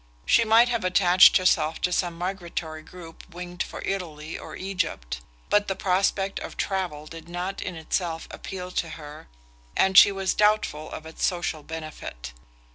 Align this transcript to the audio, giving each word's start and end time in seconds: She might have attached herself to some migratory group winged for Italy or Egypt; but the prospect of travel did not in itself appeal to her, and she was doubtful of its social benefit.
She 0.25 0.43
might 0.43 0.67
have 0.67 0.83
attached 0.83 1.37
herself 1.37 1.79
to 1.81 1.91
some 1.93 2.17
migratory 2.17 2.81
group 2.81 3.23
winged 3.31 3.61
for 3.61 3.83
Italy 3.83 4.35
or 4.35 4.55
Egypt; 4.55 5.21
but 5.47 5.67
the 5.67 5.75
prospect 5.75 6.39
of 6.39 6.57
travel 6.57 7.05
did 7.05 7.29
not 7.29 7.61
in 7.61 7.75
itself 7.75 8.27
appeal 8.31 8.71
to 8.71 8.89
her, 8.97 9.27
and 9.77 9.95
she 9.95 10.11
was 10.11 10.33
doubtful 10.33 10.89
of 10.89 11.05
its 11.05 11.23
social 11.23 11.61
benefit. 11.61 12.33